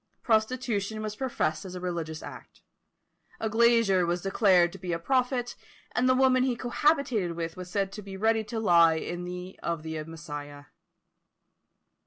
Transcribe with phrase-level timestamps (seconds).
[0.23, 2.63] Prostitution was professed as a religious act;
[3.39, 5.55] a glazier was declared to be a prophet,
[5.91, 9.83] and the woman he cohabited with was said to be ready to lie in of
[9.83, 10.63] the Messiah.